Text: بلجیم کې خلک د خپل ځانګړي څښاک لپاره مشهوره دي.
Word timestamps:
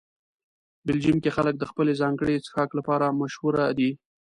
بلجیم 0.85 1.17
کې 1.23 1.29
خلک 1.35 1.55
د 1.59 1.63
خپل 1.71 1.87
ځانګړي 2.01 2.35
څښاک 2.45 2.69
لپاره 2.79 3.15
مشهوره 3.21 3.65
دي. 3.77 3.91